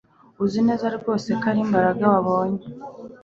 Uzi 0.43 0.59
neza 0.67 0.85
rwose 0.97 1.29
ko 1.39 1.45
ari 1.51 1.61
Mbaraga 1.69 2.03
wabonye 2.13 2.63